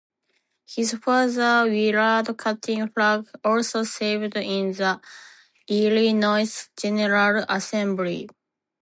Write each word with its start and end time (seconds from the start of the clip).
His 0.65 0.93
father 0.93 1.69
Willard 1.69 2.35
Cutting 2.35 2.87
Flagg 2.89 3.27
also 3.43 3.83
served 3.83 4.35
in 4.35 4.71
the 4.71 4.99
Illinois 5.69 6.69
General 6.75 7.45
Assembly. 7.47 8.27